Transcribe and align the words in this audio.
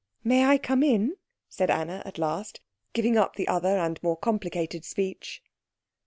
"May 0.23 0.45
I 0.45 0.57
come 0.57 0.81
in?" 0.81 1.15
said 1.47 1.69
Anna 1.69 2.01
at 2.05 2.17
last, 2.17 2.59
giving 2.91 3.19
up 3.19 3.35
the 3.35 3.47
other 3.47 3.77
and 3.77 4.01
more 4.01 4.17
complicated 4.17 4.83
speech. 4.83 5.43